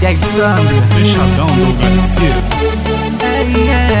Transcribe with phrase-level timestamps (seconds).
[0.00, 0.82] E aí, Sandra?
[0.94, 2.22] Fechadão do Garcia.
[3.56, 3.98] Yeah.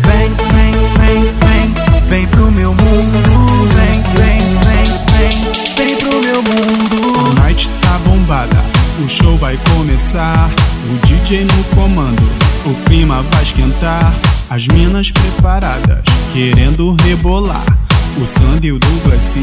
[0.00, 3.68] Vem, vem, vem, vem, vem pro meu mundo.
[3.72, 4.84] Vem, vem, vem,
[5.16, 5.30] vem,
[5.76, 7.30] vem pro meu mundo.
[7.30, 8.64] A night tá bombada,
[9.04, 10.50] o show vai começar.
[10.92, 12.28] O DJ no comando,
[12.66, 14.12] o clima vai esquentar.
[14.50, 17.81] As minas preparadas, querendo rebolar.
[18.20, 19.34] O Sandy e o Douglas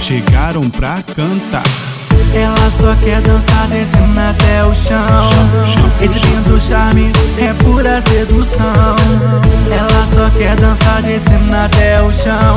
[0.00, 1.64] chegaram pra cantar.
[2.34, 5.06] Ela só quer dançar descendo até o chão.
[6.00, 8.66] Exibindo charme é pura sedução.
[9.70, 12.54] Ela só quer dançar descendo até o chão.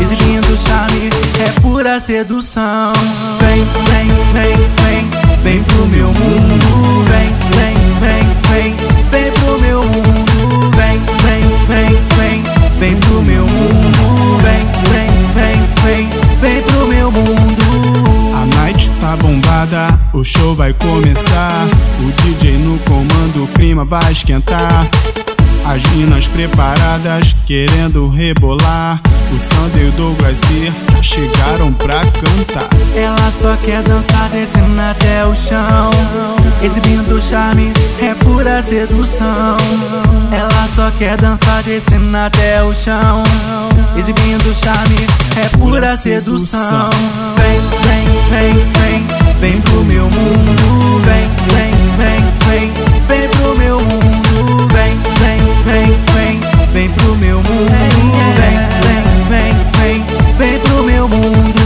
[0.00, 2.92] Exibindo charme é pura sedução.
[3.40, 4.13] Vem, vem, vem, vem,
[20.12, 21.66] o show vai começar.
[22.00, 24.86] O DJ no comando, o clima vai esquentar.
[25.64, 29.00] As minas preparadas, querendo rebolar.
[29.34, 30.40] O Sander e o Douglas
[30.92, 32.68] já chegaram pra cantar.
[32.94, 35.90] Ela só quer dançar descendo até o chão.
[36.62, 39.56] Exibindo charme é pura sedução.
[40.30, 43.24] Ela só quer dançar descendo até o chão.
[43.96, 45.06] Exibindo charme
[45.42, 46.90] é pura sedução.
[47.36, 48.83] Vem, vem, vem, vem,
[49.44, 51.02] vem pro meu mundo.
[51.04, 52.72] Vem, vem, vem, vem,
[53.08, 54.68] vem pro meu mundo.
[54.72, 56.40] Vem, vem, vem, vem,
[56.72, 57.70] vem pro meu mundo.
[58.38, 60.04] Vem, vem, vem, vem,
[60.38, 61.60] vem pro meu mundo.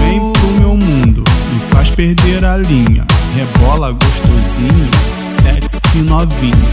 [0.00, 3.06] Vem pro meu mundo, me faz perder a linha.
[3.36, 4.90] Rebola gostosinho,
[5.24, 6.68] sexy novinho.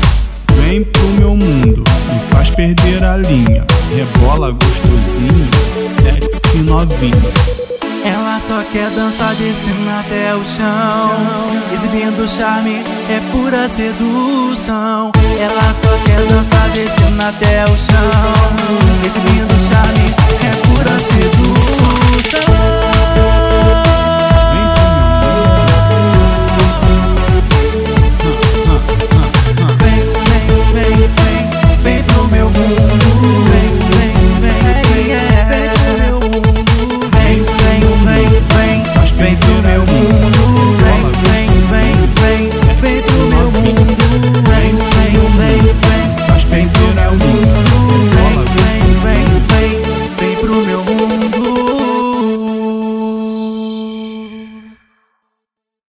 [0.55, 3.63] Vem pro meu mundo, me faz perder a linha.
[3.95, 5.47] Rebola gostosinho,
[5.85, 7.66] sexy novinho.
[8.13, 11.51] Ela só quer dançar descendo até o chão.
[11.73, 15.11] Exibindo charme é pura sedução.
[15.39, 18.07] Ela só quer dançar descendo até o chão.